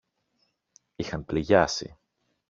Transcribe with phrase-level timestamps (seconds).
[0.95, 1.97] είχαν πληγιάσει.